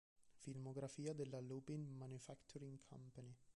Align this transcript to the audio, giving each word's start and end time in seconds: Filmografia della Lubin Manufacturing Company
Filmografia 0.39 1.13
della 1.13 1.39
Lubin 1.39 1.95
Manufacturing 1.95 2.79
Company 2.89 3.35